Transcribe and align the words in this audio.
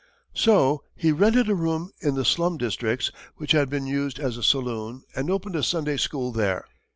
So 0.33 0.83
he 0.95 1.11
rented 1.11 1.47
a 1.47 1.53
room 1.53 1.91
in 2.01 2.15
the 2.15 2.25
slum 2.25 2.57
districts 2.57 3.11
which 3.35 3.51
had 3.51 3.69
been 3.69 3.85
used 3.85 4.17
as 4.19 4.35
a 4.35 4.41
saloon 4.41 5.03
and 5.15 5.29
opened 5.29 5.55
a 5.55 5.61
Sunday 5.61 5.97
school 5.97 6.31
there. 6.31 6.65